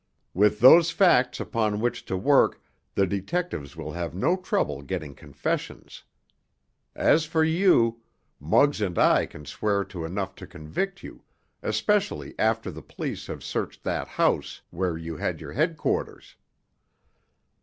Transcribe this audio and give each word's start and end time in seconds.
With 0.33 0.61
those 0.61 0.89
facts 0.89 1.39
upon 1.39 1.79
which 1.79 2.05
to 2.05 2.17
work 2.17 2.59
the 2.95 3.05
detectives 3.05 3.75
will 3.75 3.91
have 3.91 4.15
no 4.15 4.35
trouble 4.35 4.81
getting 4.81 5.13
confessions. 5.13 6.03
As 6.95 7.25
for 7.25 7.43
you—Muggs 7.43 8.81
and 8.81 8.97
I 8.97 9.27
can 9.27 9.45
swear 9.45 9.83
to 9.83 10.03
enough 10.03 10.33
to 10.37 10.47
convict 10.47 11.03
you, 11.03 11.21
especially 11.61 12.33
after 12.39 12.71
the 12.71 12.81
police 12.81 13.27
have 13.27 13.43
searched 13.43 13.83
that 13.83 14.07
house 14.07 14.63
where 14.71 14.97
you 14.97 15.17
had 15.17 15.39
your 15.39 15.53
headquarters." 15.53 16.35